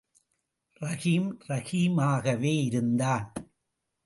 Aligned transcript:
ரஹீம் 0.81 1.29
ரஹீமாகவே 1.47 2.63
இருந்தான். 2.63 3.33